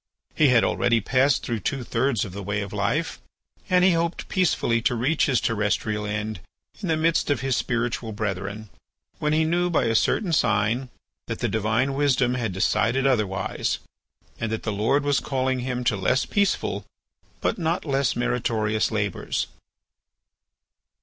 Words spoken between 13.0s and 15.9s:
otherwise, and that the Lord was calling him